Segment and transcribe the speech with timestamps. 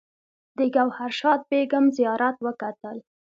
[0.57, 2.97] د ګوهر شاد بیګم زیارت وکتل.